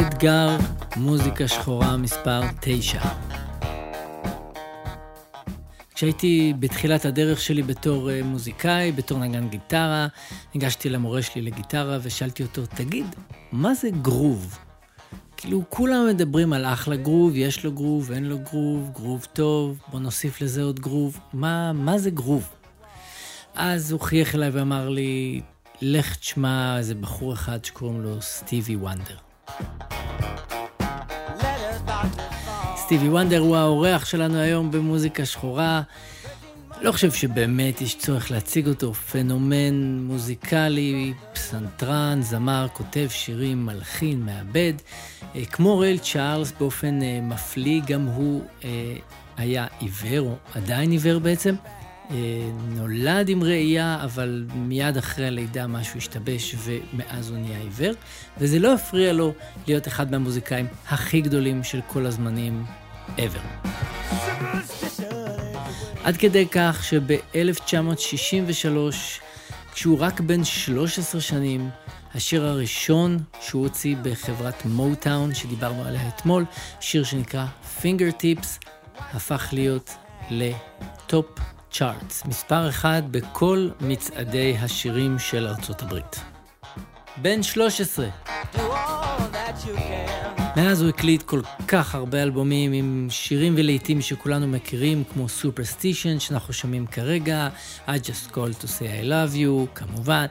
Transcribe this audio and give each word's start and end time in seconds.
אתגר, 0.00 0.56
מוזיקה 0.96 1.48
שחורה 1.48 1.96
מספר 1.96 2.40
9. 2.60 3.00
כשהייתי 5.94 6.54
בתחילת 6.58 7.04
הדרך 7.04 7.40
שלי 7.40 7.62
בתור 7.62 8.10
אה, 8.10 8.22
מוזיקאי, 8.22 8.92
בתור 8.92 9.18
נגן 9.18 9.48
גיטרה, 9.48 10.06
ניגשתי 10.54 10.88
למורה 10.88 11.22
שלי 11.22 11.42
לגיטרה 11.42 11.98
ושאלתי 12.02 12.42
אותו, 12.42 12.66
תגיד, 12.66 13.06
מה 13.52 13.74
זה 13.74 13.90
גרוב? 13.90 14.58
כאילו, 15.36 15.62
כולם 15.68 16.06
מדברים 16.08 16.52
על 16.52 16.64
אחלה 16.64 16.96
גרוב, 16.96 17.36
יש 17.36 17.64
לו 17.64 17.72
גרוב, 17.72 18.12
אין 18.12 18.24
לו 18.24 18.38
גרוב, 18.38 18.90
גרוב 18.94 19.26
טוב, 19.32 19.78
בוא 19.88 20.00
נוסיף 20.00 20.40
לזה 20.40 20.62
עוד 20.62 20.80
גרוב. 20.80 21.20
מה, 21.32 21.72
מה 21.72 21.98
זה 21.98 22.10
גרוב? 22.10 22.48
אז 23.54 23.92
הוא 23.92 24.00
חייך 24.00 24.34
אליי 24.34 24.50
ואמר 24.50 24.88
לי, 24.88 25.40
לך 25.84 26.16
תשמע 26.16 26.78
איזה 26.78 26.94
בחור 26.94 27.32
אחד 27.32 27.64
שקוראים 27.64 28.02
לו 28.02 28.22
סטיבי 28.22 28.76
וונדר. 28.76 29.16
סטיבי 32.76 33.08
וונדר 33.08 33.38
הוא 33.38 33.56
האורח 33.56 34.04
שלנו 34.04 34.38
היום 34.38 34.70
במוזיקה 34.70 35.26
שחורה. 35.26 35.82
לא 36.82 36.92
חושב 36.92 37.12
שבאמת 37.12 37.80
יש 37.80 37.98
צורך 37.98 38.30
להציג 38.30 38.68
אותו, 38.68 38.94
פנומן 38.94 39.98
מוזיקלי, 40.02 41.12
פסנתרן, 41.32 42.18
זמר, 42.22 42.66
כותב 42.72 43.06
שירים, 43.10 43.66
מלחין, 43.66 44.26
מעבד. 44.26 44.72
אה, 45.34 45.44
כמו 45.44 45.78
רייל 45.78 45.98
צ'ארלס 45.98 46.52
באופן 46.60 47.02
אה, 47.02 47.20
מפליא, 47.22 47.80
גם 47.86 48.06
הוא 48.06 48.44
אה, 48.64 48.96
היה 49.36 49.66
עיוור, 49.78 50.18
או 50.18 50.34
עדיין 50.54 50.90
עיוור 50.90 51.18
בעצם. 51.18 51.54
נולד 52.68 53.28
עם 53.28 53.42
ראייה, 53.42 53.98
אבל 54.04 54.46
מיד 54.54 54.96
אחרי 54.96 55.26
הלידה 55.26 55.66
משהו 55.66 55.98
השתבש 55.98 56.54
ומאז 56.58 57.30
הוא 57.30 57.38
נהיה 57.38 57.58
עיוור, 57.58 57.92
וזה 58.38 58.58
לא 58.58 58.74
הפריע 58.74 59.12
לו 59.12 59.32
להיות 59.66 59.88
אחד 59.88 60.10
מהמוזיקאים 60.10 60.66
הכי 60.88 61.20
גדולים 61.20 61.64
של 61.64 61.80
כל 61.86 62.06
הזמנים 62.06 62.64
ever. 63.16 63.68
עד 66.04 66.16
כדי 66.16 66.46
כך 66.50 66.84
שב-1963, 66.84 68.66
כשהוא 69.72 69.98
רק 70.00 70.20
בן 70.20 70.44
13 70.44 71.20
שנים, 71.20 71.70
השיר 72.14 72.44
הראשון 72.44 73.18
שהוא 73.40 73.62
הוציא 73.62 73.96
בחברת 74.02 74.64
מוטאון, 74.64 75.34
שדיברנו 75.34 75.84
עליה 75.84 76.08
אתמול, 76.08 76.44
שיר 76.80 77.04
שנקרא 77.04 77.46
Finger 77.82 78.22
Tips, 78.22 78.66
הפך 78.98 79.48
להיות 79.52 79.90
לטופ 80.30 81.26
צ'ארטס, 81.72 82.24
מספר 82.24 82.68
אחד 82.68 83.02
בכל 83.10 83.68
מצעדי 83.80 84.56
השירים 84.58 85.18
של 85.18 85.46
ארצות 85.46 85.82
הברית. 85.82 86.20
בן 87.16 87.42
13. 87.42 88.06
מאז 90.56 90.82
הוא 90.82 90.88
הקליט 90.88 91.22
כל 91.22 91.40
כך 91.68 91.94
הרבה 91.94 92.22
אלבומים 92.22 92.72
עם 92.72 93.06
שירים 93.10 93.54
ולעיתים 93.56 94.00
שכולנו 94.00 94.48
מכירים, 94.48 95.04
כמו 95.12 95.26
Superstition 95.26 96.20
שאנחנו 96.20 96.52
שומעים 96.52 96.86
כרגע, 96.86 97.48
I 97.86 97.90
just 97.90 98.32
call 98.32 98.62
to 98.62 98.66
say 98.66 99.02
I 99.02 99.04
love 99.04 99.36
you, 99.36 99.74
כמובן, 99.74 100.26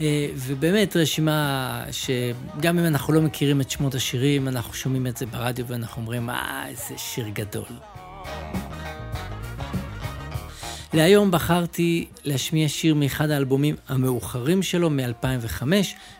אה, 0.00 0.28
ובאמת 0.36 0.96
רשימה 0.96 1.84
שגם 1.90 2.78
אם 2.78 2.86
אנחנו 2.86 3.12
לא 3.12 3.22
מכירים 3.22 3.60
את 3.60 3.70
שמות 3.70 3.94
השירים, 3.94 4.48
אנחנו 4.48 4.74
שומעים 4.74 5.06
את 5.06 5.16
זה 5.16 5.26
ברדיו 5.26 5.66
ואנחנו 5.66 6.02
אומרים, 6.02 6.30
אה, 6.30 6.64
איזה 6.68 6.94
שיר 6.96 7.28
גדול. 7.28 7.66
להיום 10.94 11.30
בחרתי 11.30 12.06
להשמיע 12.24 12.68
שיר 12.68 12.94
מאחד 12.94 13.30
האלבומים 13.30 13.76
המאוחרים 13.88 14.62
שלו 14.62 14.90
מ-2005, 14.90 15.62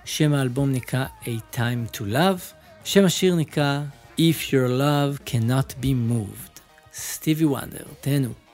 שם 0.04 0.32
האלבום 0.32 0.72
נקרא 0.72 1.04
A 1.22 1.56
Time 1.56 1.96
to 1.96 2.00
Love. 2.00 2.54
שם 2.84 3.04
השיר 3.04 3.34
נקרא 3.34 3.80
If 4.18 4.50
Your 4.50 4.80
Love 4.80 5.30
Cannot 5.30 5.82
Be 5.82 5.86
Moved. 6.10 6.60
סטיבי 6.94 7.44
וונדר, 7.44 7.84
תהנו. 8.00 8.45